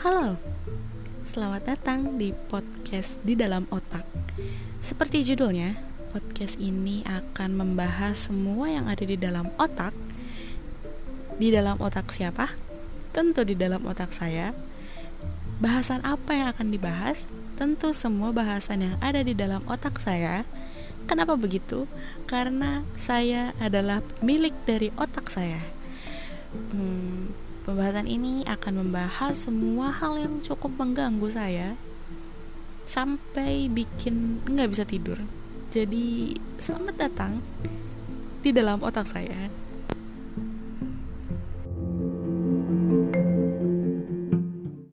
[0.00, 0.40] Halo,
[1.28, 4.00] selamat datang di podcast di dalam otak.
[4.80, 5.76] Seperti judulnya,
[6.08, 9.92] podcast ini akan membahas semua yang ada di dalam otak.
[11.36, 12.48] Di dalam otak siapa?
[13.12, 14.56] Tentu di dalam otak saya.
[15.60, 17.28] Bahasan apa yang akan dibahas?
[17.60, 20.48] Tentu semua bahasan yang ada di dalam otak saya.
[21.04, 21.84] Kenapa begitu?
[22.24, 25.60] Karena saya adalah milik dari otak saya.
[26.72, 27.09] Hmm,
[27.70, 31.78] Pembahasan ini akan membahas semua hal yang cukup mengganggu saya
[32.82, 35.14] sampai bikin nggak bisa tidur.
[35.70, 37.38] Jadi selamat datang
[38.42, 39.46] di dalam otak saya.